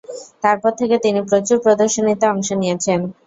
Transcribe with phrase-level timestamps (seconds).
[0.43, 2.99] তারপর থেকে তিনি প্রচুর প্রদর্শনীতে অংশ নিয়েছেন।